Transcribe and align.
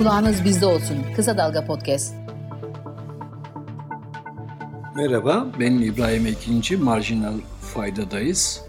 Kulağınız 0.00 0.44
bizde 0.44 0.66
olsun. 0.66 0.96
Kısa 1.16 1.38
Dalga 1.38 1.66
Podcast. 1.66 2.14
Merhaba, 4.96 5.46
ben 5.60 5.72
İbrahim 5.72 6.26
Ekinci. 6.26 6.76
Marjinal 6.76 7.34
Fayda'dayız. 7.74 8.62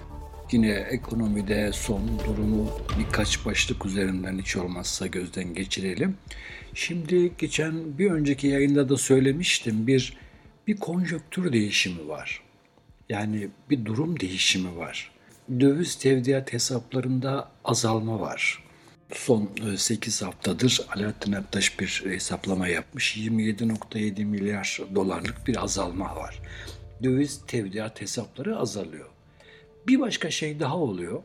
Yine 0.52 0.70
ekonomide 0.72 1.72
son 1.74 2.02
durumu 2.28 2.70
birkaç 3.00 3.46
başlık 3.46 3.86
üzerinden 3.86 4.40
hiç 4.40 4.56
olmazsa 4.56 5.08
gözden 5.08 5.54
geçirelim. 5.54 6.18
Şimdi 6.74 7.32
geçen 7.38 7.98
bir 7.98 8.12
önceki 8.12 8.48
yayında 8.48 8.90
da 8.90 8.98
söylemiştim 8.98 9.88
bir 9.88 10.18
bir 10.68 10.78
konjöktür 10.78 11.54
değişimi 11.54 12.08
var. 12.08 12.42
Yani 13.10 13.48
bir 13.70 13.86
durum 13.86 14.20
değişimi 14.20 14.78
var. 14.78 15.12
Döviz 15.60 15.96
tevdiat 15.96 16.54
hesaplarında 16.54 17.52
azalma 17.64 18.20
var. 18.20 18.71
Son 19.14 19.50
8 19.78 20.22
e, 20.22 20.26
haftadır 20.26 20.82
Alaaddin 20.96 21.32
Aktaş 21.32 21.80
bir 21.80 22.04
hesaplama 22.06 22.68
yapmış. 22.68 23.18
27.7 23.18 24.26
milyar 24.26 24.82
dolarlık 24.96 25.48
bir 25.48 25.64
azalma 25.64 26.16
var. 26.16 26.42
Döviz 27.04 27.42
tevdiat 27.48 28.02
hesapları 28.02 28.58
azalıyor. 28.58 29.10
Bir 29.88 30.00
başka 30.00 30.32
şey 30.32 30.60
daha 30.60 30.78
oluyor. 30.78 31.24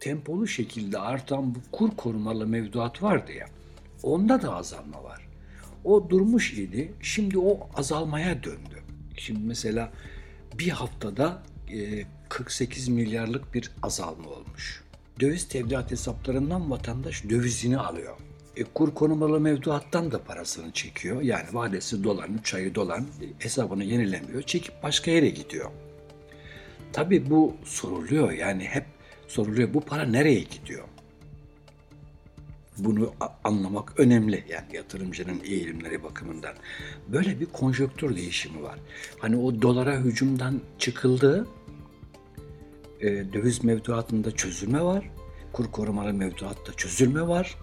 Tempolu 0.00 0.46
şekilde 0.46 0.98
artan 0.98 1.54
bu 1.54 1.58
kur 1.72 1.96
korumalı 1.96 2.46
mevduat 2.46 3.02
vardı 3.02 3.32
ya. 3.32 3.46
Onda 4.02 4.42
da 4.42 4.54
azalma 4.54 5.04
var. 5.04 5.26
O 5.84 6.10
durmuş 6.10 6.52
idi. 6.52 6.92
Şimdi 7.02 7.38
o 7.38 7.68
azalmaya 7.74 8.42
döndü. 8.42 8.82
Şimdi 9.16 9.40
mesela 9.40 9.92
bir 10.58 10.68
haftada 10.68 11.42
48 12.28 12.88
e, 12.88 12.92
milyarlık 12.92 13.54
bir 13.54 13.70
azalma 13.82 14.30
olmuş. 14.30 14.82
Döviz 15.20 15.48
tevdiat 15.48 15.90
hesaplarından 15.90 16.70
vatandaş 16.70 17.24
dövizini 17.30 17.78
alıyor. 17.78 18.16
E, 18.56 18.64
kur 18.64 18.94
konumalı 18.94 19.40
mevduattan 19.40 20.12
da 20.12 20.22
parasını 20.22 20.72
çekiyor. 20.72 21.22
Yani 21.22 21.46
vadesi 21.52 22.04
dolan, 22.04 22.34
3 22.40 22.54
ayı 22.54 22.74
dolan 22.74 23.06
hesabını 23.38 23.84
yenilemiyor. 23.84 24.42
Çekip 24.42 24.82
başka 24.82 25.10
yere 25.10 25.28
gidiyor. 25.28 25.70
Tabii 26.92 27.30
bu 27.30 27.56
soruluyor 27.64 28.32
yani 28.32 28.64
hep 28.64 28.84
soruluyor. 29.28 29.74
Bu 29.74 29.80
para 29.80 30.02
nereye 30.02 30.40
gidiyor? 30.40 30.84
Bunu 32.78 33.12
anlamak 33.44 34.00
önemli 34.00 34.44
yani 34.48 34.76
yatırımcının 34.76 35.40
eğilimleri 35.44 36.02
bakımından. 36.02 36.54
Böyle 37.08 37.40
bir 37.40 37.46
konjöktür 37.46 38.16
değişimi 38.16 38.62
var. 38.62 38.78
Hani 39.18 39.36
o 39.36 39.62
dolara 39.62 39.96
hücumdan 39.96 40.60
çıkıldı, 40.78 41.46
e, 43.00 43.32
döviz 43.32 43.64
mevduatında 43.64 44.30
çözülme 44.30 44.82
var, 44.82 45.10
kur 45.52 45.72
korumalı 45.72 46.12
mevduatta 46.12 46.72
çözülme 46.76 47.28
var. 47.28 47.56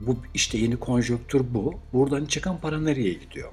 Bu 0.00 0.16
işte 0.34 0.58
yeni 0.58 0.76
konjöktür 0.76 1.44
bu. 1.54 1.74
Buradan 1.92 2.24
çıkan 2.24 2.60
para 2.60 2.80
nereye 2.80 3.12
gidiyor? 3.12 3.52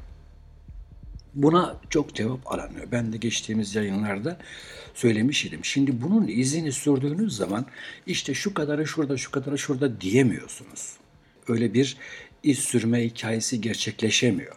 Buna 1.34 1.78
çok 1.90 2.16
cevap 2.16 2.52
aranıyor. 2.52 2.92
Ben 2.92 3.14
de 3.14 3.18
geçtiğimiz 3.18 3.76
yayınlarda 3.76 4.38
söylemiş 4.94 5.46
idim. 5.46 5.66
Şimdi 5.66 6.02
bunun 6.02 6.28
izini 6.28 6.72
sürdüğünüz 6.72 7.36
zaman 7.36 7.66
işte 8.08 8.34
şu 8.34 8.54
kadarı 8.54 8.88
şurada, 8.88 9.18
şu 9.18 9.32
kadarı 9.32 9.58
şurada 9.58 10.02
diyemiyorsunuz. 10.02 10.98
Öyle 11.48 11.74
bir 11.74 11.98
iz 12.44 12.60
sürme 12.60 13.06
hikayesi 13.06 13.62
gerçekleşemiyor. 13.62 14.56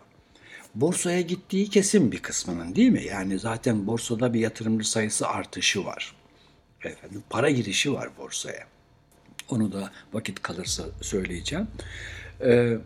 Borsaya 0.74 1.20
gittiği 1.20 1.70
kesin 1.70 2.12
bir 2.12 2.18
kısmının 2.18 2.74
değil 2.74 2.90
mi? 2.90 3.05
Yani 3.05 3.38
zaten 3.38 3.86
borsada 3.86 4.34
bir 4.34 4.40
yatırımcı 4.40 4.90
sayısı 4.90 5.28
artışı 5.28 5.84
var. 5.84 6.22
Efendim, 6.84 7.22
para 7.30 7.50
girişi 7.50 7.92
var 7.92 8.08
borsaya. 8.19 8.66
Onu 9.48 9.72
da 9.72 9.92
vakit 10.12 10.42
kalırsa 10.42 10.84
söyleyeceğim. 11.00 11.66
Ee, 12.41 12.78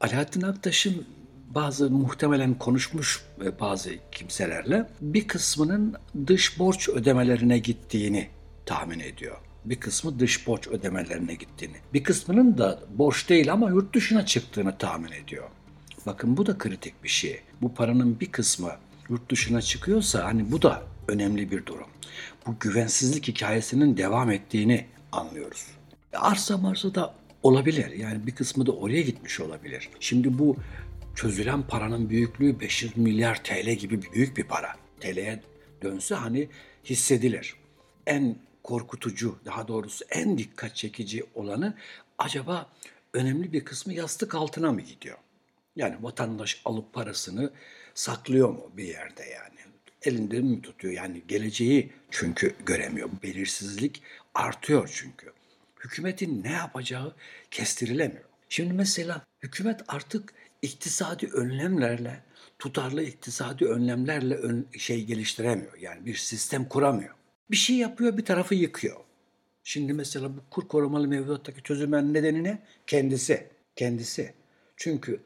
Alaaddin 0.00 0.42
Aktaş'ın 0.42 1.06
bazı 1.54 1.90
muhtemelen 1.90 2.54
konuşmuş 2.54 3.24
e, 3.44 3.60
bazı 3.60 3.90
kimselerle 4.12 4.88
bir 5.00 5.28
kısmının 5.28 5.94
dış 6.26 6.58
borç 6.58 6.88
ödemelerine 6.88 7.58
gittiğini 7.58 8.28
tahmin 8.66 9.00
ediyor. 9.00 9.36
Bir 9.64 9.80
kısmı 9.80 10.18
dış 10.18 10.46
borç 10.46 10.68
ödemelerine 10.68 11.34
gittiğini. 11.34 11.76
Bir 11.92 12.04
kısmının 12.04 12.58
da 12.58 12.80
borç 12.94 13.28
değil 13.28 13.52
ama 13.52 13.70
yurt 13.70 13.94
dışına 13.94 14.26
çıktığını 14.26 14.78
tahmin 14.78 15.12
ediyor. 15.12 15.48
Bakın 16.06 16.36
bu 16.36 16.46
da 16.46 16.58
kritik 16.58 17.04
bir 17.04 17.08
şey. 17.08 17.40
Bu 17.62 17.74
paranın 17.74 18.20
bir 18.20 18.32
kısmı 18.32 18.70
yurt 19.08 19.30
dışına 19.30 19.62
çıkıyorsa 19.62 20.24
hani 20.24 20.52
bu 20.52 20.62
da 20.62 20.82
önemli 21.08 21.50
bir 21.50 21.66
durum. 21.66 21.86
Bu 22.46 22.58
güvensizlik 22.60 23.28
hikayesinin 23.28 23.96
devam 23.96 24.30
ettiğini 24.30 24.86
anlıyoruz. 25.12 25.66
Arsa 26.12 26.58
marsa 26.58 26.94
da 26.94 27.14
olabilir. 27.42 27.90
Yani 27.90 28.26
bir 28.26 28.34
kısmı 28.34 28.66
da 28.66 28.72
oraya 28.72 29.02
gitmiş 29.02 29.40
olabilir. 29.40 29.88
Şimdi 30.00 30.38
bu 30.38 30.56
çözülen 31.14 31.62
paranın 31.62 32.10
büyüklüğü 32.10 32.60
500 32.60 32.96
milyar 32.96 33.44
TL 33.44 33.70
gibi 33.70 34.02
büyük 34.12 34.36
bir 34.36 34.44
para. 34.44 34.76
TL'ye 35.00 35.42
dönse 35.82 36.14
hani 36.14 36.48
hissedilir. 36.84 37.54
En 38.06 38.36
korkutucu, 38.62 39.38
daha 39.44 39.68
doğrusu 39.68 40.04
en 40.10 40.38
dikkat 40.38 40.76
çekici 40.76 41.24
olanı 41.34 41.74
acaba 42.18 42.70
önemli 43.12 43.52
bir 43.52 43.64
kısmı 43.64 43.92
yastık 43.92 44.34
altına 44.34 44.72
mı 44.72 44.80
gidiyor? 44.80 45.18
Yani 45.76 45.96
vatandaş 46.02 46.62
alıp 46.64 46.92
parasını 46.92 47.52
saklıyor 47.94 48.48
mu 48.48 48.70
bir 48.76 48.84
yerde 48.84 49.22
yani? 49.22 49.63
Elinde 50.04 50.40
mi 50.40 50.62
tutuyor? 50.62 50.94
Yani 50.94 51.22
geleceği 51.28 51.92
çünkü 52.10 52.54
göremiyor. 52.66 53.10
Belirsizlik 53.22 54.02
artıyor 54.34 54.90
çünkü. 54.94 55.32
Hükümetin 55.84 56.44
ne 56.44 56.52
yapacağı 56.52 57.14
kestirilemiyor. 57.50 58.24
Şimdi 58.48 58.72
mesela 58.72 59.24
hükümet 59.42 59.80
artık 59.88 60.34
iktisadi 60.62 61.26
önlemlerle, 61.26 62.22
tutarlı 62.58 63.02
iktisadi 63.02 63.64
önlemlerle 63.64 64.34
ön, 64.34 64.66
şey 64.78 65.04
geliştiremiyor. 65.04 65.78
Yani 65.78 66.06
bir 66.06 66.14
sistem 66.14 66.68
kuramıyor. 66.68 67.14
Bir 67.50 67.56
şey 67.56 67.76
yapıyor, 67.76 68.16
bir 68.16 68.24
tarafı 68.24 68.54
yıkıyor. 68.54 69.00
Şimdi 69.64 69.92
mesela 69.92 70.36
bu 70.36 70.40
kur 70.50 70.68
korumalı 70.68 71.08
mevduattaki 71.08 71.62
çözülmenin 71.62 72.14
nedeni 72.14 72.44
ne? 72.44 72.58
Kendisi. 72.86 73.46
Kendisi. 73.76 74.34
Çünkü 74.76 75.20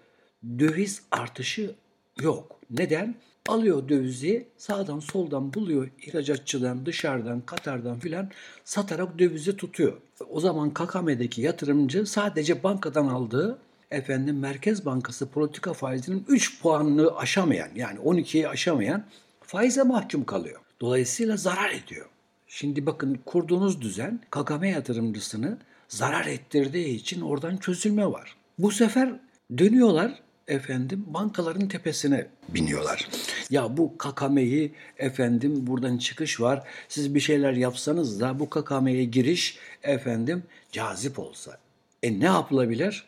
döviz 0.59 1.03
artışı 1.11 1.75
yok. 2.21 2.61
Neden? 2.71 3.15
Alıyor 3.49 3.89
dövizi 3.89 4.47
sağdan 4.57 5.01
soldan 5.01 5.55
buluyor 5.55 5.89
ihracatçıdan, 6.03 6.87
dışarıdan, 6.87 7.41
Katar'dan 7.41 7.99
filan 7.99 8.31
satarak 8.65 9.19
dövizi 9.19 9.57
tutuyor. 9.57 9.93
O 10.31 10.41
zaman 10.41 10.75
KKM'deki 10.75 11.43
yatırımcı 11.43 12.07
sadece 12.07 12.63
bankadan 12.63 13.07
aldığı 13.07 13.59
efendim 13.91 14.39
Merkez 14.39 14.87
Bankası 14.87 15.31
politika 15.31 15.73
faizinin 15.73 16.25
3 16.29 16.63
puanını 16.63 17.17
aşamayan 17.17 17.69
yani 17.77 17.99
12'yi 17.99 18.49
aşamayan 18.49 19.05
faize 19.41 19.83
mahkum 19.83 20.25
kalıyor. 20.25 20.61
Dolayısıyla 20.81 21.37
zarar 21.37 21.71
ediyor. 21.71 22.07
Şimdi 22.47 22.87
bakın 22.87 23.19
kurduğunuz 23.27 23.81
düzen 23.81 24.21
KKM 24.31 24.65
yatırımcısını 24.65 25.59
zarar 25.89 26.27
ettirdiği 26.27 26.95
için 26.95 27.21
oradan 27.21 27.57
çözülme 27.57 28.07
var. 28.07 28.37
Bu 28.59 28.71
sefer 28.71 29.13
dönüyorlar 29.59 30.23
efendim 30.49 31.05
bankaların 31.07 31.69
tepesine 31.69 32.27
biniyorlar. 32.49 33.09
Ya 33.51 33.77
bu 33.77 33.99
KKM'yi 33.99 34.75
efendim 34.99 35.67
buradan 35.67 35.99
çıkış 35.99 36.41
var. 36.41 36.69
Siz 36.89 37.15
bir 37.15 37.21
şeyler 37.21 37.53
yapsanız 37.53 38.21
da 38.21 38.39
bu 38.39 38.51
KKM'ye 38.51 39.05
giriş 39.05 39.59
efendim 39.83 40.43
cazip 40.73 41.19
olsa. 41.19 41.59
E 42.03 42.21
ne 42.21 42.25
yapılabilir? 42.25 43.07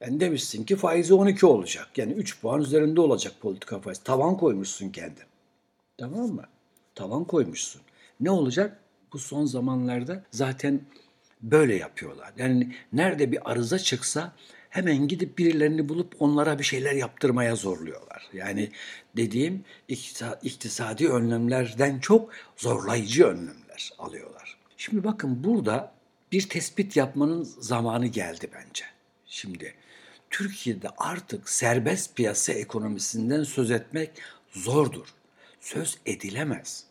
Ben 0.00 0.20
demişsin 0.20 0.64
ki 0.64 0.76
faizi 0.76 1.14
12 1.14 1.46
olacak. 1.46 1.98
Yani 1.98 2.12
3 2.12 2.40
puan 2.40 2.60
üzerinde 2.60 3.00
olacak 3.00 3.32
politika 3.40 3.80
faiz. 3.80 3.98
Tavan 3.98 4.36
koymuşsun 4.36 4.90
kendin. 4.90 5.24
Tamam 5.98 6.26
mı? 6.30 6.44
Tavan 6.94 7.24
koymuşsun. 7.24 7.82
Ne 8.20 8.30
olacak? 8.30 8.78
Bu 9.12 9.18
son 9.18 9.44
zamanlarda 9.44 10.22
zaten 10.30 10.80
böyle 11.42 11.74
yapıyorlar. 11.74 12.32
Yani 12.38 12.74
nerede 12.92 13.32
bir 13.32 13.50
arıza 13.50 13.78
çıksa 13.78 14.32
hemen 14.72 15.08
gidip 15.08 15.38
birilerini 15.38 15.88
bulup 15.88 16.16
onlara 16.18 16.58
bir 16.58 16.64
şeyler 16.64 16.92
yaptırmaya 16.92 17.56
zorluyorlar. 17.56 18.28
Yani 18.32 18.70
dediğim 19.16 19.64
iktisadi 20.42 21.08
önlemlerden 21.08 21.98
çok 21.98 22.30
zorlayıcı 22.56 23.24
önlemler 23.24 23.92
alıyorlar. 23.98 24.56
Şimdi 24.76 25.04
bakın 25.04 25.44
burada 25.44 25.92
bir 26.32 26.48
tespit 26.48 26.96
yapmanın 26.96 27.42
zamanı 27.42 28.06
geldi 28.06 28.48
bence. 28.54 28.84
Şimdi 29.26 29.74
Türkiye'de 30.30 30.88
artık 30.98 31.48
serbest 31.48 32.16
piyasa 32.16 32.52
ekonomisinden 32.52 33.42
söz 33.42 33.70
etmek 33.70 34.10
zordur. 34.50 35.06
Söz 35.60 35.98
edilemez. 36.06 36.84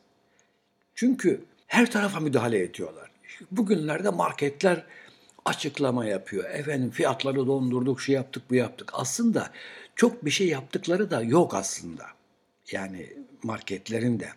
Çünkü 0.95 1.45
her 1.68 1.92
tarafa 1.92 2.19
müdahale 2.19 2.63
ediyorlar. 2.63 3.12
Bugünlerde 3.51 4.10
marketler 4.10 4.86
açıklama 5.46 6.06
yapıyor. 6.06 6.50
Efendim 6.50 6.92
fiyatları 6.92 7.48
dondurduk, 7.48 8.02
şu 8.02 8.12
yaptık, 8.12 8.44
bu 8.50 8.56
yaptık. 8.56 8.90
Aslında 8.94 9.52
çok 9.96 10.26
bir 10.26 10.32
şey 10.32 10.48
yaptıkları 10.48 11.12
da 11.12 11.22
yok 11.22 11.56
aslında. 11.56 12.06
Yani 12.72 13.14
marketlerin 13.44 14.20
de. 14.20 14.30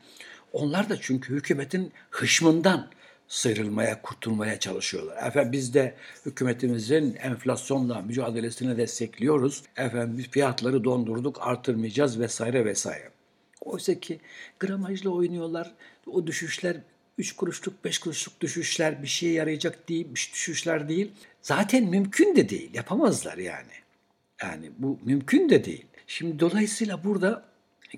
Onlar 0.52 0.88
da 0.88 1.00
çünkü 1.00 1.34
hükümetin 1.34 1.92
hışmından 2.10 2.88
sıyrılmaya, 3.28 4.02
kurtulmaya 4.02 4.60
çalışıyorlar. 4.60 5.26
Efendim 5.26 5.52
biz 5.52 5.74
de 5.74 5.94
hükümetimizin 6.26 7.14
enflasyonla 7.14 8.02
mücadelesini 8.02 8.76
destekliyoruz. 8.76 9.62
Efendim 9.76 10.18
biz 10.18 10.28
fiyatları 10.30 10.84
dondurduk, 10.84 11.38
artırmayacağız 11.40 12.20
vesaire 12.20 12.64
vesaire. 12.64 13.10
Oysa 13.60 14.00
ki 14.00 14.20
gramajla 14.60 15.10
oynuyorlar. 15.10 15.74
O 16.06 16.26
düşüşler 16.26 16.76
3 17.18 17.36
kuruşluk, 17.36 17.84
5 17.84 17.98
kuruşluk 17.98 18.40
düşüşler 18.40 19.02
bir 19.02 19.08
şeye 19.08 19.32
yarayacak 19.32 19.88
değil, 19.88 20.06
düşüşler 20.12 20.88
değil. 20.88 21.12
Zaten 21.42 21.84
mümkün 21.84 22.36
de 22.36 22.48
değil. 22.48 22.70
Yapamazlar 22.74 23.38
yani. 23.38 23.72
Yani 24.42 24.70
bu 24.78 24.98
mümkün 25.04 25.48
de 25.48 25.64
değil. 25.64 25.86
Şimdi 26.06 26.40
dolayısıyla 26.40 27.04
burada 27.04 27.44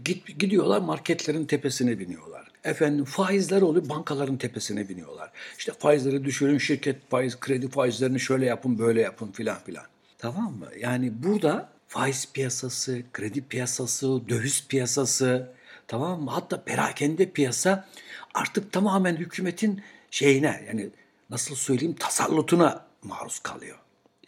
git, 0.04 0.38
gidiyorlar 0.38 0.80
marketlerin 0.80 1.44
tepesine 1.44 1.98
biniyorlar. 1.98 2.48
Efendim 2.64 3.04
faizler 3.04 3.62
oluyor 3.62 3.88
bankaların 3.88 4.36
tepesine 4.36 4.88
biniyorlar. 4.88 5.30
İşte 5.58 5.72
faizleri 5.72 6.24
düşürün 6.24 6.58
şirket 6.58 7.10
faiz, 7.10 7.40
kredi 7.40 7.69
faizlerini 7.69 8.20
şöyle 8.20 8.46
yapın 8.46 8.78
böyle 8.78 9.00
yapın 9.00 9.32
filan 9.32 9.58
filan. 9.64 9.84
Tamam 10.19 10.52
mı? 10.52 10.66
Yani 10.78 11.22
burada 11.22 11.69
faiz 11.88 12.32
piyasası, 12.32 13.02
kredi 13.12 13.40
piyasası, 13.40 14.28
döviz 14.28 14.66
piyasası, 14.69 15.52
tamam 15.88 16.22
mı? 16.22 16.30
Hatta 16.30 16.64
perakende 16.64 17.30
piyasa 17.30 17.88
artık 18.36 18.72
tamamen 18.72 19.16
hükümetin 19.16 19.82
şeyine 20.10 20.64
yani 20.68 20.90
nasıl 21.30 21.54
söyleyeyim 21.54 21.96
tasallutuna 21.98 22.86
maruz 23.02 23.38
kalıyor. 23.38 23.78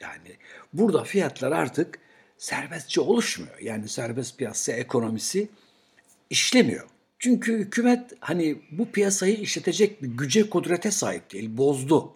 Yani 0.00 0.36
burada 0.72 1.04
fiyatlar 1.04 1.52
artık 1.52 1.98
serbestçe 2.38 3.00
oluşmuyor. 3.00 3.58
Yani 3.58 3.88
serbest 3.88 4.38
piyasa 4.38 4.72
ekonomisi 4.72 5.48
işlemiyor. 6.30 6.88
Çünkü 7.18 7.58
hükümet 7.58 8.12
hani 8.20 8.62
bu 8.70 8.90
piyasayı 8.90 9.36
işletecek 9.36 10.02
bir 10.02 10.08
güce 10.08 10.50
kudrete 10.50 10.90
sahip 10.90 11.32
değil. 11.32 11.56
Bozdu. 11.56 12.14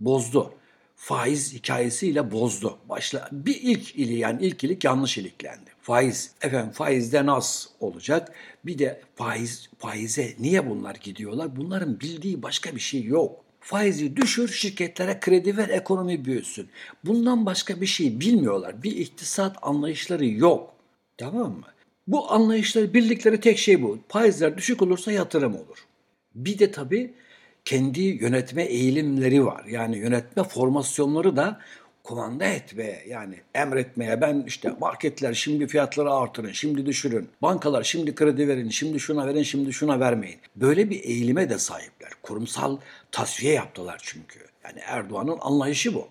Bozdu. 0.00 0.54
Faiz 1.02 1.54
hikayesiyle 1.54 2.32
bozdu. 2.32 2.78
Başla 2.88 3.28
bir 3.32 3.58
ilk 3.62 3.96
ili 3.96 4.14
yani 4.14 4.46
ilk 4.46 4.64
ilik 4.64 4.84
yanlış 4.84 5.18
iliklendi. 5.18 5.70
Faiz. 5.82 6.30
Efendim 6.42 6.72
faizden 6.72 7.26
az 7.26 7.68
olacak. 7.80 8.32
Bir 8.66 8.78
de 8.78 9.00
faiz 9.14 9.70
faize 9.78 10.34
niye 10.38 10.70
bunlar 10.70 10.94
gidiyorlar? 10.94 11.56
Bunların 11.56 12.00
bildiği 12.00 12.42
başka 12.42 12.74
bir 12.74 12.80
şey 12.80 13.04
yok. 13.04 13.44
Faizi 13.60 14.16
düşür, 14.16 14.48
şirketlere 14.48 15.20
kredi 15.20 15.56
ver, 15.56 15.68
ekonomi 15.68 16.24
büyüsün. 16.24 16.68
Bundan 17.04 17.46
başka 17.46 17.80
bir 17.80 17.86
şey 17.86 18.20
bilmiyorlar. 18.20 18.82
Bir 18.82 18.96
iktisat 18.96 19.56
anlayışları 19.62 20.26
yok. 20.26 20.74
Tamam 21.16 21.52
mı? 21.52 21.66
Bu 22.06 22.32
anlayışları 22.32 22.94
bildikleri 22.94 23.40
tek 23.40 23.58
şey 23.58 23.82
bu. 23.82 23.98
Faizler 24.08 24.56
düşük 24.56 24.82
olursa 24.82 25.12
yatırım 25.12 25.54
olur. 25.54 25.86
Bir 26.34 26.58
de 26.58 26.70
tabii 26.70 27.14
kendi 27.64 28.00
yönetme 28.00 28.62
eğilimleri 28.62 29.46
var. 29.46 29.64
Yani 29.64 29.98
yönetme 29.98 30.42
formasyonları 30.44 31.36
da 31.36 31.60
kumanda 32.02 32.44
etmeye 32.44 33.04
yani 33.08 33.34
emretmeye 33.54 34.20
ben 34.20 34.44
işte 34.46 34.72
marketler 34.80 35.34
şimdi 35.34 35.66
fiyatları 35.66 36.12
artırın, 36.12 36.52
şimdi 36.52 36.86
düşürün. 36.86 37.28
Bankalar 37.42 37.82
şimdi 37.82 38.14
kredi 38.14 38.48
verin, 38.48 38.68
şimdi 38.68 39.00
şuna 39.00 39.26
verin, 39.26 39.42
şimdi 39.42 39.72
şuna 39.72 40.00
vermeyin. 40.00 40.38
Böyle 40.56 40.90
bir 40.90 41.04
eğilime 41.04 41.50
de 41.50 41.58
sahipler. 41.58 42.10
Kurumsal 42.22 42.78
tasfiye 43.12 43.52
yaptılar 43.52 44.00
çünkü. 44.02 44.40
Yani 44.64 44.80
Erdoğan'ın 44.86 45.38
anlayışı 45.40 45.94
bu. 45.94 46.08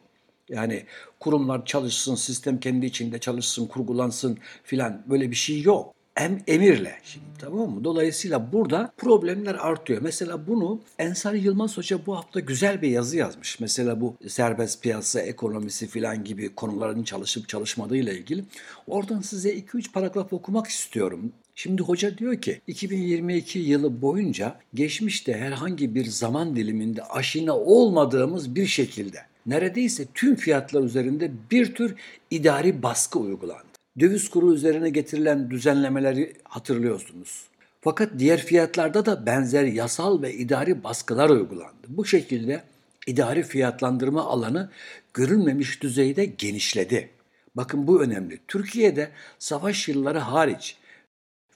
Yani 0.49 0.85
kurumlar 1.19 1.65
çalışsın, 1.65 2.15
sistem 2.15 2.59
kendi 2.59 2.85
içinde 2.85 3.19
çalışsın, 3.19 3.67
kurgulansın 3.67 4.37
filan 4.63 5.03
böyle 5.07 5.31
bir 5.31 5.35
şey 5.35 5.61
yok 5.61 5.95
em, 6.19 6.39
emirle. 6.47 6.95
Şimdi 7.03 7.25
tamam 7.39 7.69
mı? 7.69 7.83
Dolayısıyla 7.83 8.53
burada 8.53 8.91
problemler 8.97 9.55
artıyor. 9.55 10.01
Mesela 10.01 10.47
bunu 10.47 10.81
Ensar 10.99 11.33
Yılmaz 11.33 11.77
Hoca 11.77 12.05
bu 12.05 12.17
hafta 12.17 12.39
güzel 12.39 12.81
bir 12.81 12.89
yazı 12.89 13.17
yazmış. 13.17 13.59
Mesela 13.59 14.01
bu 14.01 14.15
serbest 14.27 14.83
piyasa 14.83 15.21
ekonomisi 15.21 15.87
filan 15.87 16.23
gibi 16.23 16.55
konuların 16.55 17.03
çalışıp 17.03 17.49
çalışmadığıyla 17.49 18.13
ilgili. 18.13 18.43
Oradan 18.87 19.21
size 19.21 19.57
2-3 19.57 19.91
paragraf 19.91 20.33
okumak 20.33 20.67
istiyorum. 20.67 21.31
Şimdi 21.55 21.83
hoca 21.83 22.17
diyor 22.17 22.41
ki 22.41 22.61
2022 22.67 23.59
yılı 23.59 24.01
boyunca 24.01 24.55
geçmişte 24.73 25.33
herhangi 25.33 25.95
bir 25.95 26.05
zaman 26.05 26.55
diliminde 26.55 27.03
aşina 27.03 27.57
olmadığımız 27.57 28.55
bir 28.55 28.65
şekilde 28.65 29.17
neredeyse 29.45 30.05
tüm 30.13 30.35
fiyatlar 30.35 30.83
üzerinde 30.83 31.31
bir 31.51 31.75
tür 31.75 31.95
idari 32.31 32.83
baskı 32.83 33.19
uygulandı. 33.19 33.68
Döviz 33.99 34.29
kuru 34.29 34.53
üzerine 34.53 34.89
getirilen 34.89 35.49
düzenlemeleri 35.49 36.33
hatırlıyorsunuz. 36.43 37.47
Fakat 37.81 38.11
diğer 38.19 38.39
fiyatlarda 38.39 39.05
da 39.05 39.25
benzer 39.25 39.63
yasal 39.63 40.21
ve 40.21 40.33
idari 40.33 40.83
baskılar 40.83 41.29
uygulandı. 41.29 41.87
Bu 41.87 42.05
şekilde 42.05 42.63
idari 43.07 43.43
fiyatlandırma 43.43 44.25
alanı 44.25 44.69
görülmemiş 45.13 45.83
düzeyde 45.83 46.25
genişledi. 46.25 47.09
Bakın 47.55 47.87
bu 47.87 48.01
önemli. 48.01 48.39
Türkiye'de 48.47 49.11
savaş 49.39 49.87
yılları 49.87 50.19
hariç 50.19 50.77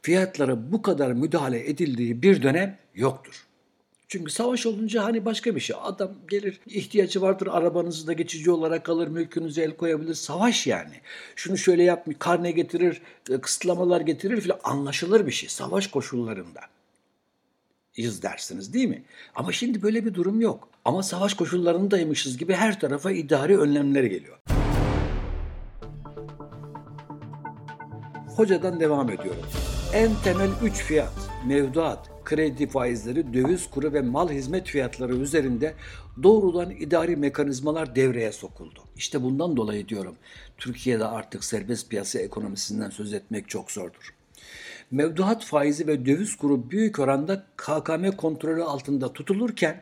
fiyatlara 0.01 0.71
bu 0.71 0.81
kadar 0.81 1.11
müdahale 1.11 1.69
edildiği 1.69 2.21
bir 2.21 2.43
dönem 2.43 2.77
yoktur. 2.95 3.45
Çünkü 4.07 4.31
savaş 4.31 4.65
olunca 4.65 5.03
hani 5.03 5.25
başka 5.25 5.55
bir 5.55 5.59
şey. 5.59 5.75
Adam 5.81 6.11
gelir 6.29 6.59
ihtiyacı 6.65 7.21
vardır 7.21 7.47
arabanızı 7.51 8.07
da 8.07 8.13
geçici 8.13 8.51
olarak 8.51 8.89
alır 8.89 9.07
mülkünüzü 9.07 9.61
el 9.61 9.75
koyabilir. 9.75 10.13
Savaş 10.13 10.67
yani. 10.67 10.93
Şunu 11.35 11.57
şöyle 11.57 11.83
yapmış 11.83 12.15
karne 12.19 12.51
getirir 12.51 13.01
e, 13.29 13.41
kısıtlamalar 13.41 14.01
getirir 14.01 14.41
filan 14.41 14.59
anlaşılır 14.63 15.27
bir 15.27 15.31
şey. 15.31 15.49
Savaş 15.49 15.87
koşullarında 15.87 16.61
iz 17.97 18.23
dersiniz 18.23 18.73
değil 18.73 18.87
mi? 18.87 19.03
Ama 19.35 19.51
şimdi 19.51 19.81
böyle 19.81 20.05
bir 20.05 20.13
durum 20.13 20.41
yok. 20.41 20.69
Ama 20.85 21.03
savaş 21.03 21.33
koşullarındaymışız 21.33 22.37
gibi 22.37 22.53
her 22.53 22.79
tarafa 22.79 23.11
idari 23.11 23.57
önlemler 23.57 24.03
geliyor. 24.03 24.37
Hocadan 28.35 28.79
devam 28.79 29.09
ediyorum. 29.09 29.43
En 29.93 30.11
temel 30.23 30.49
üç 30.63 30.73
fiyat, 30.73 31.13
mevduat, 31.45 32.09
kredi 32.25 32.67
faizleri, 32.67 33.33
döviz 33.33 33.69
kuru 33.69 33.93
ve 33.93 34.01
mal 34.01 34.29
hizmet 34.29 34.67
fiyatları 34.67 35.15
üzerinde 35.15 35.73
doğrudan 36.23 36.71
idari 36.71 37.15
mekanizmalar 37.15 37.95
devreye 37.95 38.31
sokuldu. 38.31 38.79
İşte 38.95 39.23
bundan 39.23 39.57
dolayı 39.57 39.87
diyorum 39.87 40.15
Türkiye'de 40.57 41.05
artık 41.05 41.43
serbest 41.43 41.89
piyasa 41.89 42.19
ekonomisinden 42.19 42.89
söz 42.89 43.13
etmek 43.13 43.49
çok 43.49 43.71
zordur. 43.71 44.13
Mevduat 44.91 45.45
faizi 45.45 45.87
ve 45.87 46.05
döviz 46.05 46.35
kuru 46.35 46.71
büyük 46.71 46.99
oranda 46.99 47.45
KKM 47.55 48.11
kontrolü 48.17 48.63
altında 48.63 49.13
tutulurken 49.13 49.81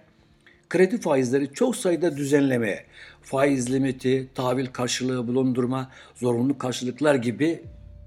kredi 0.69 1.01
faizleri 1.01 1.53
çok 1.53 1.75
sayıda 1.75 2.17
düzenlemeye, 2.17 2.85
faiz 3.21 3.73
limiti, 3.73 4.27
tahvil 4.35 4.67
karşılığı 4.67 5.27
bulundurma, 5.27 5.91
zorunlu 6.15 6.57
karşılıklar 6.57 7.15
gibi 7.15 7.63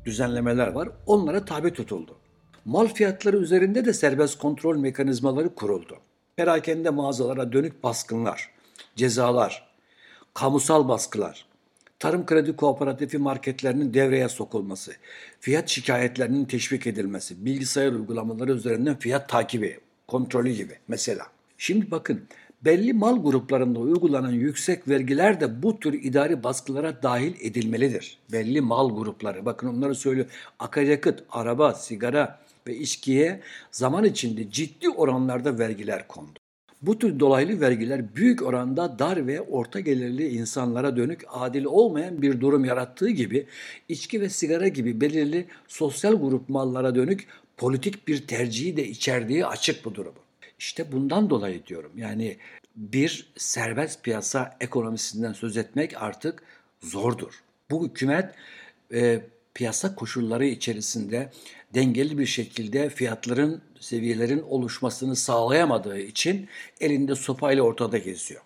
düzenlemeler 0.07 0.69
var. 0.69 0.89
Onlara 1.07 1.45
tabi 1.45 1.73
tutuldu. 1.73 2.17
Mal 2.65 2.87
fiyatları 2.87 3.37
üzerinde 3.37 3.85
de 3.85 3.93
serbest 3.93 4.39
kontrol 4.39 4.77
mekanizmaları 4.77 5.55
kuruldu. 5.55 5.99
Perakende 6.37 6.91
mağazalara 6.91 7.53
dönük 7.53 7.83
baskınlar, 7.83 8.51
cezalar, 8.97 9.67
kamusal 10.35 10.89
baskılar, 10.89 11.47
tarım 11.99 12.27
kredi 12.27 12.57
kooperatifi 12.57 13.19
marketlerinin 13.19 13.95
devreye 13.95 14.29
sokulması, 14.29 14.93
fiyat 15.41 15.69
şikayetlerinin 15.69 16.45
teşvik 16.45 16.87
edilmesi, 16.87 17.45
bilgisayar 17.45 17.93
uygulamaları 17.93 18.53
üzerinden 18.53 18.99
fiyat 18.99 19.29
takibi, 19.29 19.81
kontrolü 20.09 20.51
gibi 20.51 20.79
mesela. 20.89 21.27
Şimdi 21.59 21.91
bakın 21.91 22.25
belli 22.65 22.93
mal 22.93 23.23
gruplarında 23.23 23.79
uygulanan 23.79 24.33
yüksek 24.33 24.89
vergiler 24.89 25.41
de 25.41 25.63
bu 25.63 25.81
tür 25.81 25.93
idari 25.93 26.43
baskılara 26.43 27.03
dahil 27.03 27.35
edilmelidir. 27.41 28.19
Belli 28.33 28.61
mal 28.61 28.97
grupları, 28.97 29.47
bakın 29.47 29.69
onları 29.69 29.95
söylüyor. 29.95 30.27
Akaryakıt, 30.59 31.23
araba, 31.31 31.75
sigara, 31.75 32.45
ve 32.67 32.77
içkiye 32.77 33.41
zaman 33.71 34.05
içinde 34.05 34.51
ciddi 34.51 34.89
oranlarda 34.89 35.59
vergiler 35.59 36.09
kondu. 36.09 36.39
Bu 36.83 36.99
tür 36.99 37.21
dolaylı 37.21 37.61
vergiler 37.61 38.15
büyük 38.17 38.43
oranda 38.43 38.99
dar 38.99 39.27
ve 39.27 39.41
orta 39.41 39.81
gelirli 39.81 40.29
insanlara 40.29 40.97
dönük 40.97 41.25
adil 41.29 41.65
olmayan 41.65 42.23
bir 42.23 42.41
durum 42.41 42.65
yarattığı 42.65 43.11
gibi 43.11 43.47
içki 43.89 44.21
ve 44.21 44.29
sigara 44.29 44.69
gibi 44.69 45.01
belirli 45.01 45.47
sosyal 45.69 46.15
grup 46.15 46.49
mallara 46.49 46.95
dönük 46.95 47.27
politik 47.57 48.09
bir 48.09 48.27
tercihi 48.27 48.77
de 48.77 48.89
içerdiği 48.89 49.47
açık 49.47 49.85
bu 49.85 49.95
durumu. 49.95 50.24
İşte 50.65 50.93
bundan 50.93 51.31
dolayı 51.31 51.67
diyorum 51.67 51.93
yani 51.97 52.37
bir 52.77 53.33
serbest 53.37 54.03
piyasa 54.03 54.57
ekonomisinden 54.61 55.33
söz 55.33 55.57
etmek 55.57 56.03
artık 56.03 56.43
zordur. 56.83 57.43
Bu 57.71 57.87
hükümet 57.87 58.35
e, 58.95 59.21
piyasa 59.55 59.95
koşulları 59.95 60.45
içerisinde 60.45 61.31
dengeli 61.75 62.19
bir 62.19 62.27
şekilde 62.27 62.91
fiyatların, 62.91 63.63
seviyelerin 63.81 64.43
oluşmasını 64.43 65.17
sağlayamadığı 65.17 65.99
için 65.99 66.49
elinde 66.81 67.15
sopayla 67.15 67.63
ortada 67.63 67.99
geziyor. 67.99 68.43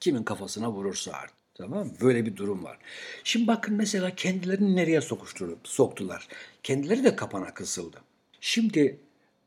Kimin 0.00 0.22
kafasına 0.22 0.72
vurursa 0.72 1.12
artık. 1.12 1.36
Tamam 1.54 1.86
mı? 1.86 1.92
Böyle 2.00 2.26
bir 2.26 2.36
durum 2.36 2.64
var. 2.64 2.78
Şimdi 3.24 3.46
bakın 3.46 3.74
mesela 3.74 4.14
kendilerini 4.14 4.76
nereye 4.76 5.00
sokuşturup 5.00 5.68
soktular. 5.68 6.28
Kendileri 6.62 7.04
de 7.04 7.16
kapana 7.16 7.54
kısıldı. 7.54 8.00
Şimdi 8.40 8.98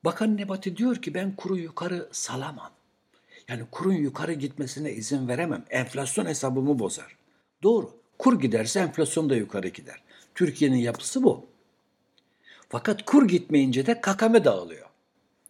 Bakan 0.03 0.37
Nebati 0.37 0.77
diyor 0.77 0.95
ki 0.95 1.13
ben 1.13 1.35
kuru 1.35 1.57
yukarı 1.57 2.09
salamam. 2.11 2.71
Yani 3.47 3.63
kurun 3.71 3.93
yukarı 3.93 4.33
gitmesine 4.33 4.91
izin 4.91 5.27
veremem. 5.27 5.65
Enflasyon 5.69 6.25
hesabımı 6.25 6.79
bozar. 6.79 7.15
Doğru. 7.63 7.91
Kur 8.19 8.39
giderse 8.39 8.79
enflasyon 8.79 9.29
da 9.29 9.35
yukarı 9.35 9.67
gider. 9.67 10.01
Türkiye'nin 10.35 10.77
yapısı 10.77 11.23
bu. 11.23 11.45
Fakat 12.69 13.05
kur 13.05 13.27
gitmeyince 13.27 13.85
de 13.85 14.01
kakame 14.01 14.45
dağılıyor. 14.45 14.85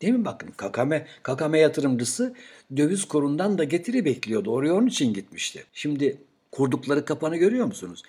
Değil 0.01 0.13
mi 0.13 0.25
bakın 0.25 0.51
kakame, 0.51 1.07
kakame 1.23 1.59
yatırımcısı 1.59 2.35
döviz 2.77 3.05
kurundan 3.05 3.57
da 3.57 3.63
getiri 3.63 4.05
bekliyordu. 4.05 4.51
Oraya 4.51 4.73
onun 4.73 4.87
için 4.87 5.13
gitmişti. 5.13 5.63
Şimdi 5.73 6.17
kurdukları 6.51 7.05
kapanı 7.05 7.37
görüyor 7.37 7.65
musunuz? 7.65 8.03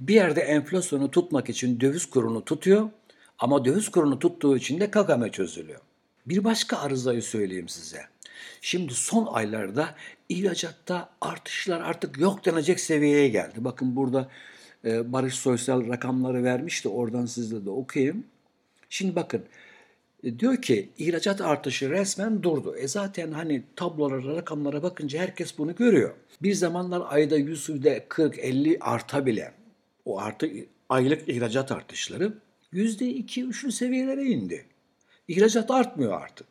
Bir 0.00 0.14
yerde 0.14 0.40
enflasyonu 0.40 1.10
tutmak 1.10 1.48
için 1.48 1.80
döviz 1.80 2.06
kurunu 2.06 2.44
tutuyor 2.44 2.90
ama 3.38 3.64
döviz 3.64 3.88
kurunu 3.88 4.18
tuttuğu 4.18 4.56
için 4.56 4.80
de 4.80 4.90
kakame 4.90 5.32
çözülüyor. 5.32 5.80
Bir 6.26 6.44
başka 6.44 6.78
arızayı 6.78 7.22
söyleyeyim 7.22 7.68
size. 7.68 8.00
Şimdi 8.60 8.94
son 8.94 9.26
aylarda 9.26 9.94
ihracatta 10.28 11.10
artışlar 11.20 11.80
artık 11.80 12.18
yok 12.18 12.44
denecek 12.44 12.80
seviyeye 12.80 13.28
geldi. 13.28 13.54
Bakın 13.58 13.96
burada 13.96 14.28
e, 14.84 15.12
Barış 15.12 15.34
Soysal 15.34 15.88
rakamları 15.88 16.44
vermişti. 16.44 16.88
Oradan 16.88 17.26
sizle 17.26 17.64
de 17.64 17.70
okuyayım. 17.70 18.24
Şimdi 18.90 19.16
bakın 19.16 19.44
e, 20.24 20.38
diyor 20.38 20.62
ki 20.62 20.88
ihracat 20.98 21.40
artışı 21.40 21.90
resmen 21.90 22.42
durdu. 22.42 22.76
E 22.76 22.88
zaten 22.88 23.32
hani 23.32 23.62
tablolara, 23.76 24.36
rakamlara 24.36 24.82
bakınca 24.82 25.20
herkes 25.20 25.58
bunu 25.58 25.76
görüyor. 25.76 26.14
Bir 26.42 26.54
zamanlar 26.54 27.02
ayda 27.06 27.36
yüzde 27.36 28.06
40-50 28.08 28.78
artabilen 28.78 29.52
o 30.04 30.20
artı 30.20 30.50
aylık 30.88 31.28
ihracat 31.28 31.72
artışları 31.72 32.32
yüzde 32.72 33.04
2-3'lü 33.04 33.72
seviyelere 33.72 34.24
indi. 34.24 34.66
İhracat 35.28 35.70
artmıyor 35.70 36.20
artık. 36.20 36.46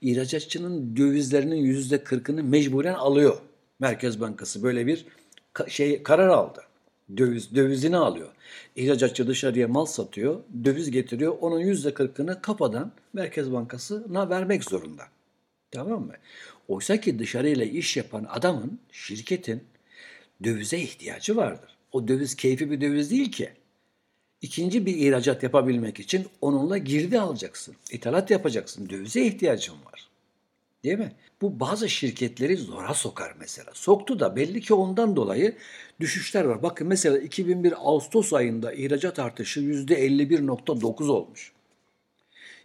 İhracatçının 0.00 0.96
dövizlerinin 0.96 1.56
yüzde 1.56 1.96
40'ını 1.96 2.42
mecburen 2.42 2.94
alıyor. 2.94 3.38
Merkez 3.78 4.20
Bankası 4.20 4.62
böyle 4.62 4.86
bir 4.86 5.06
şey 5.68 6.02
karar 6.02 6.28
aldı. 6.28 6.62
Döviz, 7.16 7.54
dövizini 7.54 7.96
alıyor. 7.96 8.28
İhracatçı 8.76 9.26
dışarıya 9.26 9.68
mal 9.68 9.86
satıyor, 9.86 10.40
döviz 10.64 10.90
getiriyor. 10.90 11.36
Onun 11.40 11.60
yüzde 11.60 11.94
kırkını 11.94 12.42
kafadan 12.42 12.92
Merkez 13.12 13.52
Bankası'na 13.52 14.30
vermek 14.30 14.64
zorunda. 14.64 15.02
Tamam 15.70 16.06
mı? 16.06 16.12
Oysa 16.68 17.00
ki 17.00 17.18
dışarıyla 17.18 17.64
iş 17.64 17.96
yapan 17.96 18.26
adamın, 18.30 18.78
şirketin 18.92 19.64
dövize 20.44 20.78
ihtiyacı 20.78 21.36
vardır. 21.36 21.76
O 21.92 22.08
döviz 22.08 22.34
keyfi 22.36 22.70
bir 22.70 22.80
döviz 22.80 23.10
değil 23.10 23.32
ki. 23.32 23.50
İkinci 24.42 24.86
bir 24.86 24.96
ihracat 24.96 25.42
yapabilmek 25.42 26.00
için 26.00 26.26
onunla 26.40 26.78
girdi 26.78 27.20
alacaksın. 27.20 27.76
İthalat 27.90 28.30
yapacaksın. 28.30 28.88
Dövize 28.88 29.22
ihtiyacın 29.22 29.74
var. 29.74 30.08
Değil 30.84 30.98
mi? 30.98 31.12
Bu 31.42 31.60
bazı 31.60 31.88
şirketleri 31.88 32.56
zora 32.56 32.94
sokar 32.94 33.34
mesela. 33.38 33.70
Soktu 33.74 34.20
da 34.20 34.36
belli 34.36 34.60
ki 34.60 34.74
ondan 34.74 35.16
dolayı 35.16 35.56
düşüşler 36.00 36.44
var. 36.44 36.62
Bakın 36.62 36.86
mesela 36.86 37.18
2001 37.18 37.74
Ağustos 37.76 38.32
ayında 38.32 38.72
ihracat 38.72 39.18
artışı 39.18 39.60
%51.9 39.60 41.08
olmuş. 41.10 41.52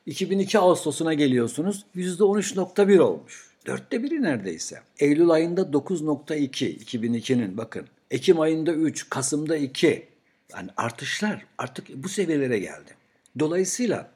2002 0.06 0.60
Ağustos'una 0.60 1.14
geliyorsunuz 1.14 1.86
%13.1 1.96 3.00
olmuş. 3.00 3.52
Dörtte 3.66 4.04
biri 4.04 4.22
neredeyse. 4.22 4.82
Eylül 5.00 5.30
ayında 5.30 5.62
9.2 5.62 6.78
2002'nin 6.78 7.58
bakın. 7.58 7.88
Ekim 8.12 8.40
ayında 8.40 8.74
3, 8.74 9.10
Kasım'da 9.10 9.58
2. 9.58 10.11
Yani 10.56 10.70
artışlar 10.78 11.46
artık 11.58 11.90
bu 11.96 12.10
seviyelere 12.10 12.60
geldi. 12.60 12.96
Dolayısıyla 13.40 14.12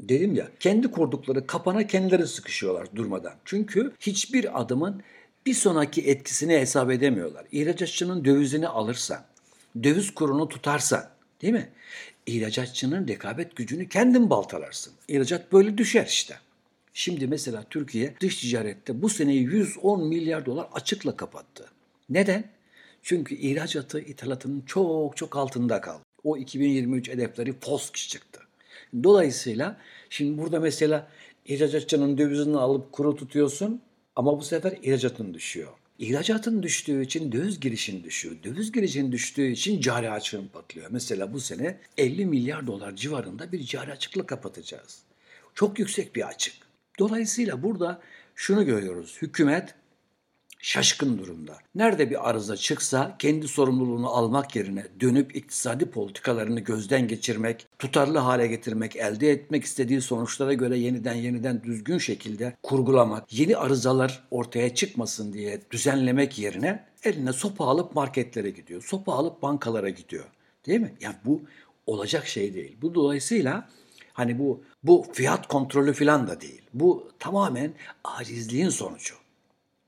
dedim 0.00 0.34
ya 0.34 0.48
kendi 0.60 0.90
kurdukları 0.90 1.46
kapana 1.46 1.86
kendileri 1.86 2.26
sıkışıyorlar 2.26 2.88
durmadan. 2.94 3.34
Çünkü 3.44 3.92
hiçbir 4.00 4.60
adımın 4.60 5.02
bir 5.46 5.54
sonraki 5.54 6.02
etkisini 6.02 6.52
hesap 6.52 6.90
edemiyorlar. 6.90 7.46
İhracatçının 7.52 8.24
dövizini 8.24 8.68
alırsan, 8.68 9.24
döviz 9.82 10.14
kurunu 10.14 10.48
tutarsan 10.48 11.08
değil 11.42 11.52
mi? 11.52 11.68
İhracatçının 12.26 13.08
rekabet 13.08 13.56
gücünü 13.56 13.88
kendin 13.88 14.30
baltalarsın. 14.30 14.92
İhracat 15.08 15.52
böyle 15.52 15.78
düşer 15.78 16.06
işte. 16.06 16.34
Şimdi 16.94 17.26
mesela 17.26 17.64
Türkiye 17.70 18.14
dış 18.20 18.36
ticarette 18.36 19.02
bu 19.02 19.08
seneyi 19.08 19.42
110 19.42 20.08
milyar 20.08 20.46
dolar 20.46 20.68
açıkla 20.72 21.16
kapattı. 21.16 21.66
Neden? 22.10 22.44
Çünkü 23.02 23.34
ihracatı 23.34 24.00
ithalatının 24.00 24.60
çok 24.60 25.16
çok 25.16 25.36
altında 25.36 25.80
kaldı. 25.80 26.02
O 26.24 26.36
2023 26.36 27.08
hedefleri 27.08 27.52
FOSK 27.60 27.94
çıktı. 27.94 28.40
Dolayısıyla 29.04 29.76
şimdi 30.10 30.38
burada 30.42 30.60
mesela 30.60 31.08
ihracatçının 31.44 32.18
dövizini 32.18 32.56
alıp 32.56 32.92
kuru 32.92 33.16
tutuyorsun 33.16 33.82
ama 34.16 34.38
bu 34.38 34.42
sefer 34.42 34.78
ihracatın 34.82 35.34
düşüyor. 35.34 35.72
İhracatın 35.98 36.62
düştüğü 36.62 37.02
için 37.02 37.32
döviz 37.32 37.60
girişin 37.60 38.04
düşüyor. 38.04 38.36
Döviz 38.44 38.72
girişin 38.72 39.12
düştüğü 39.12 39.46
için 39.46 39.80
cari 39.80 40.10
açığın 40.10 40.48
patlıyor. 40.48 40.86
Mesela 40.90 41.32
bu 41.32 41.40
sene 41.40 41.78
50 41.98 42.26
milyar 42.26 42.66
dolar 42.66 42.96
civarında 42.96 43.52
bir 43.52 43.64
cari 43.64 43.92
açıkla 43.92 44.26
kapatacağız. 44.26 45.02
Çok 45.54 45.78
yüksek 45.78 46.16
bir 46.16 46.28
açık. 46.28 46.54
Dolayısıyla 46.98 47.62
burada 47.62 48.00
şunu 48.34 48.66
görüyoruz. 48.66 49.18
Hükümet 49.22 49.74
şaşkın 50.62 51.18
durumda. 51.18 51.58
Nerede 51.74 52.10
bir 52.10 52.30
arıza 52.30 52.56
çıksa 52.56 53.16
kendi 53.18 53.48
sorumluluğunu 53.48 54.10
almak 54.10 54.56
yerine 54.56 54.86
dönüp 55.00 55.36
iktisadi 55.36 55.90
politikalarını 55.90 56.60
gözden 56.60 57.08
geçirmek, 57.08 57.66
tutarlı 57.78 58.18
hale 58.18 58.46
getirmek, 58.46 58.96
elde 58.96 59.30
etmek 59.30 59.64
istediği 59.64 60.00
sonuçlara 60.00 60.54
göre 60.54 60.78
yeniden 60.78 61.14
yeniden 61.14 61.62
düzgün 61.62 61.98
şekilde 61.98 62.56
kurgulamak, 62.62 63.32
yeni 63.32 63.56
arızalar 63.56 64.22
ortaya 64.30 64.74
çıkmasın 64.74 65.32
diye 65.32 65.60
düzenlemek 65.70 66.38
yerine 66.38 66.84
eline 67.04 67.32
sopa 67.32 67.66
alıp 67.66 67.94
marketlere 67.94 68.50
gidiyor. 68.50 68.82
Sopa 68.82 69.12
alıp 69.12 69.42
bankalara 69.42 69.88
gidiyor. 69.88 70.24
Değil 70.66 70.80
mi? 70.80 70.94
Yani 71.00 71.16
bu 71.24 71.42
olacak 71.86 72.26
şey 72.26 72.54
değil. 72.54 72.76
Bu 72.82 72.94
dolayısıyla 72.94 73.68
hani 74.12 74.38
bu 74.38 74.64
bu 74.82 75.06
fiyat 75.12 75.48
kontrolü 75.48 75.92
falan 75.92 76.26
da 76.26 76.40
değil. 76.40 76.62
Bu 76.74 77.10
tamamen 77.18 77.72
acizliğin 78.04 78.68
sonucu 78.68 79.19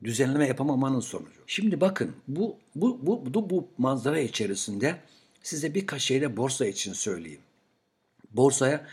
düzenleme 0.03 0.47
yapamamanın 0.47 0.99
sonucu. 0.99 1.41
Şimdi 1.47 1.81
bakın 1.81 2.15
bu 2.27 2.57
bu 2.75 2.99
bu 3.01 3.33
bu, 3.33 3.49
bu 3.49 3.67
manzara 3.77 4.19
içerisinde 4.19 4.95
size 5.43 5.73
birkaç 5.73 6.01
şey 6.01 6.21
de 6.21 6.37
borsa 6.37 6.65
için 6.65 6.93
söyleyeyim. 6.93 7.41
Borsaya 8.31 8.87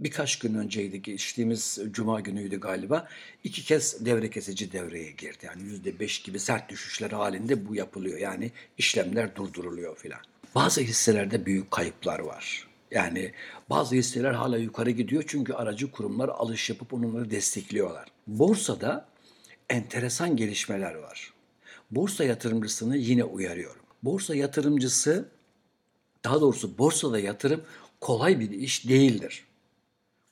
birkaç 0.00 0.38
gün 0.38 0.54
önceydi 0.54 1.02
geçtiğimiz 1.02 1.78
cuma 1.90 2.20
günüydü 2.20 2.60
galiba 2.60 3.08
iki 3.44 3.64
kez 3.64 4.04
devre 4.06 4.30
kesici 4.30 4.72
devreye 4.72 5.10
girdi. 5.10 5.46
Yani 5.46 5.62
yüzde 5.62 6.00
beş 6.00 6.22
gibi 6.22 6.40
sert 6.40 6.68
düşüşler 6.68 7.10
halinde 7.10 7.68
bu 7.68 7.74
yapılıyor. 7.74 8.18
Yani 8.18 8.50
işlemler 8.78 9.36
durduruluyor 9.36 9.96
filan. 9.96 10.20
Bazı 10.54 10.80
hisselerde 10.80 11.46
büyük 11.46 11.70
kayıplar 11.70 12.18
var. 12.18 12.68
Yani 12.90 13.32
bazı 13.70 13.94
hisseler 13.94 14.32
hala 14.32 14.58
yukarı 14.58 14.90
gidiyor 14.90 15.24
çünkü 15.26 15.52
aracı 15.52 15.90
kurumlar 15.90 16.28
alış 16.28 16.70
yapıp 16.70 16.94
onları 16.94 17.30
destekliyorlar. 17.30 18.08
Borsada 18.26 19.11
enteresan 19.70 20.36
gelişmeler 20.36 20.94
var. 20.94 21.32
Borsa 21.90 22.24
yatırımcısını 22.24 22.96
yine 22.96 23.24
uyarıyorum. 23.24 23.82
Borsa 24.02 24.34
yatırımcısı, 24.34 25.28
daha 26.24 26.40
doğrusu 26.40 26.78
borsada 26.78 27.18
yatırım 27.20 27.62
kolay 28.00 28.40
bir 28.40 28.50
iş 28.50 28.88
değildir. 28.88 29.44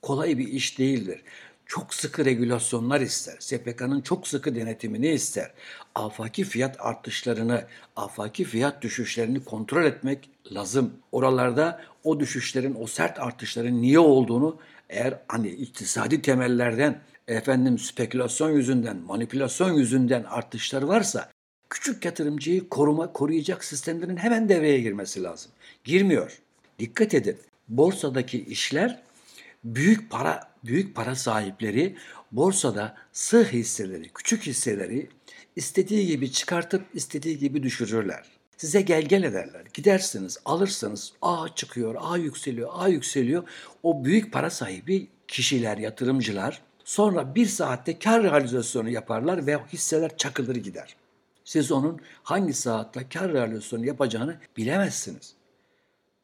Kolay 0.03 0.39
bir 0.39 0.49
iş 0.49 0.79
değildir. 0.79 1.23
Çok 1.67 1.95
sıkı 1.95 2.25
regülasyonlar 2.25 3.01
ister. 3.01 3.37
SPK'nın 3.41 4.01
çok 4.01 4.29
sıkı 4.29 4.55
denetimini 4.55 5.09
ister. 5.09 5.51
Afaki 5.95 6.45
fiyat 6.45 6.77
artışlarını, 6.79 7.65
afaki 7.97 8.45
fiyat 8.45 8.83
düşüşlerini 8.83 9.45
kontrol 9.45 9.85
etmek 9.85 10.31
lazım. 10.53 10.93
Oralarda 11.13 11.83
o 12.05 12.21
düşüşlerin, 12.21 12.77
o 12.81 12.87
sert 12.87 13.19
artışların 13.21 13.83
niye 13.83 13.99
olduğunu 13.99 14.59
eğer 14.89 15.19
hani 15.29 15.49
iktisadi 15.49 16.23
temellerden 16.23 17.01
efendim 17.35 17.79
spekülasyon 17.79 18.51
yüzünden, 18.51 18.97
manipülasyon 18.97 19.73
yüzünden 19.73 20.25
artışlar 20.25 20.83
varsa 20.83 21.31
küçük 21.71 22.05
yatırımcıyı 22.05 22.69
koruma, 22.69 23.13
koruyacak 23.13 23.65
sistemlerin 23.65 24.17
hemen 24.17 24.49
devreye 24.49 24.81
girmesi 24.81 25.23
lazım. 25.23 25.53
Girmiyor. 25.85 26.39
Dikkat 26.79 27.15
edin. 27.15 27.37
Borsadaki 27.69 28.45
işler 28.45 29.03
büyük 29.65 30.11
para 30.11 30.51
büyük 30.65 30.95
para 30.95 31.15
sahipleri 31.15 31.97
borsada 32.33 32.97
sığ 33.13 33.45
hisseleri, 33.45 34.09
küçük 34.09 34.47
hisseleri 34.47 35.09
istediği 35.57 36.07
gibi 36.07 36.33
çıkartıp 36.33 36.83
istediği 36.95 37.39
gibi 37.39 37.63
düşürürler. 37.63 38.25
Size 38.57 38.81
gel 38.81 39.03
gel 39.03 39.23
ederler. 39.23 39.63
Gidersiniz, 39.75 40.39
alırsınız. 40.45 41.13
A 41.23 41.55
çıkıyor, 41.55 41.97
A 42.01 42.17
yükseliyor, 42.17 42.71
A 42.73 42.89
yükseliyor. 42.89 43.43
O 43.83 44.05
büyük 44.05 44.33
para 44.33 44.51
sahibi 44.51 45.09
kişiler, 45.29 45.79
yatırımcılar 45.79 46.63
Sonra 46.85 47.35
bir 47.35 47.47
saatte 47.47 47.99
kar 47.99 48.23
realizasyonu 48.23 48.91
yaparlar 48.91 49.47
ve 49.47 49.59
hisseler 49.73 50.17
çakılır 50.17 50.57
gider. 50.57 50.97
Siz 51.45 51.73
onun 51.73 52.01
hangi 52.23 52.53
saatte 52.55 53.09
kar 53.09 53.33
realizasyonu 53.33 53.87
yapacağını 53.87 54.37
bilemezsiniz. 54.57 55.35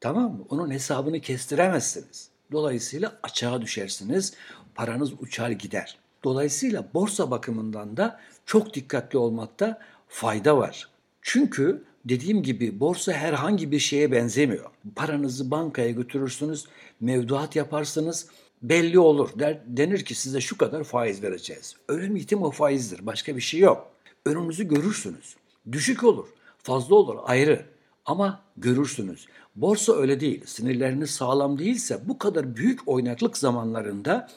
Tamam 0.00 0.32
mı? 0.32 0.44
Onun 0.48 0.70
hesabını 0.70 1.20
kestiremezsiniz. 1.20 2.28
Dolayısıyla 2.52 3.18
açığa 3.22 3.62
düşersiniz, 3.62 4.34
paranız 4.74 5.12
uçar 5.20 5.50
gider. 5.50 5.98
Dolayısıyla 6.24 6.84
borsa 6.94 7.30
bakımından 7.30 7.96
da 7.96 8.20
çok 8.46 8.74
dikkatli 8.74 9.18
olmakta 9.18 9.80
fayda 10.08 10.56
var. 10.56 10.88
Çünkü 11.22 11.84
dediğim 12.04 12.42
gibi 12.42 12.80
borsa 12.80 13.12
herhangi 13.12 13.72
bir 13.72 13.78
şeye 13.78 14.12
benzemiyor. 14.12 14.70
Paranızı 14.96 15.50
bankaya 15.50 15.90
götürürsünüz, 15.90 16.66
mevduat 17.00 17.56
yaparsınız, 17.56 18.26
belli 18.62 18.98
olur. 18.98 19.30
Der, 19.38 19.60
denir 19.66 20.04
ki 20.04 20.14
size 20.14 20.40
şu 20.40 20.58
kadar 20.58 20.84
faiz 20.84 21.22
vereceğiz. 21.22 21.76
Öyle 21.88 22.18
ihtim 22.18 22.42
o 22.42 22.50
faizdir. 22.50 23.06
Başka 23.06 23.36
bir 23.36 23.40
şey 23.40 23.60
yok. 23.60 23.90
Önünüzü 24.26 24.68
görürsünüz. 24.68 25.36
Düşük 25.72 26.04
olur, 26.04 26.26
fazla 26.58 26.94
olur 26.94 27.16
ayrı. 27.24 27.66
Ama 28.06 28.40
görürsünüz. 28.56 29.26
Borsa 29.56 29.96
öyle 29.96 30.20
değil. 30.20 30.42
Sinirleriniz 30.46 31.10
sağlam 31.10 31.58
değilse 31.58 31.98
bu 32.08 32.18
kadar 32.18 32.56
büyük 32.56 32.88
oynaklık 32.88 33.38
zamanlarında 33.38 34.28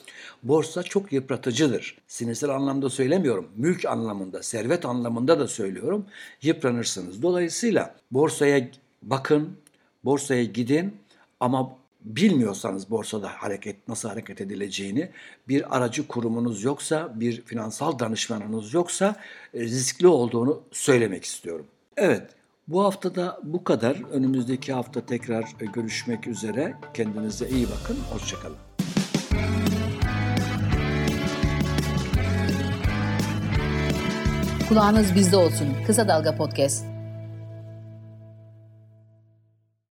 borsa 0.44 0.84
çok 0.84 1.14
yıpratıcıdır. 1.14 1.98
Sinirsel 2.08 2.50
anlamda 2.50 2.90
söylemiyorum. 2.90 3.48
Mülk 3.56 3.86
anlamında, 3.86 4.44
servet 4.44 4.86
anlamında 4.86 5.40
da 5.40 5.48
söylüyorum. 5.48 6.06
Yıpranırsınız. 6.42 7.22
Dolayısıyla 7.22 7.96
borsaya 8.12 8.70
bakın, 9.04 9.58
borsaya 10.06 10.44
gidin 10.44 10.98
ama 11.40 11.76
bilmiyorsanız 12.02 12.90
borsada 12.90 13.28
hareket 13.28 13.88
nasıl 13.88 14.10
hareket 14.10 14.42
edileceğini, 14.42 15.10
bir 15.48 15.78
aracı 15.78 16.08
kurumunuz 16.08 16.64
yoksa, 16.64 17.20
bir 17.20 17.42
finansal 17.42 18.00
danışmanınız 18.00 18.74
yoksa 18.74 19.16
e, 19.54 19.60
riskli 19.60 20.08
olduğunu 20.08 20.62
söylemek 20.72 21.26
istiyorum. 21.26 21.66
Evet, 21.98 22.30
bu 22.68 22.84
haftada 22.84 23.40
bu 23.44 23.64
kadar. 23.64 23.96
Önümüzdeki 24.12 24.74
hafta 24.74 25.06
tekrar 25.06 25.44
e, 25.44 25.66
görüşmek 25.74 26.28
üzere. 26.28 26.74
Kendinize 26.94 27.50
iyi 27.50 27.68
bakın. 27.70 27.98
Hoşçakalın. 28.12 28.58
Kulağınız 34.70 35.16
bizde 35.16 35.38
olsun. 35.38 35.68
Kısa 35.88 36.08
Dalga 36.08 36.36
Podcast. 36.36 36.99